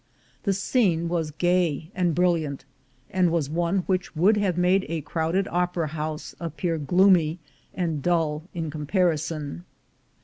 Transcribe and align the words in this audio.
The 0.45 0.53
scene 0.53 1.07
was 1.09 1.29
gay 1.29 1.91
and 1.93 2.15
brilliant, 2.15 2.65
and 3.11 3.29
was 3.29 3.51
one 3.51 3.83
which 3.85 4.15
would 4.15 4.35
have 4.35 4.57
made 4.57 4.83
a 4.89 5.01
crowded 5.01 5.47
opera 5.51 5.89
house 5.89 6.33
appear 6.39 6.79
gloomy 6.79 7.37
and 7.75 8.01
dull 8.01 8.41
in 8.51 8.71
comparison. 8.71 9.63